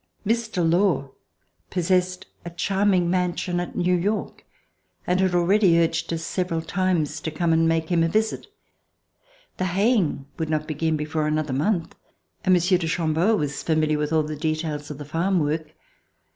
[0.25, 0.67] Mr.
[0.67, 1.11] Law
[1.69, 4.43] possessed a charming mansion at New York,
[5.05, 8.47] and had already urged us several times to come and make him a visit.
[9.57, 11.93] The haying would not begin before another month,
[12.43, 15.75] and Monsieur de Cham beau was familiar with all the details of the farm work.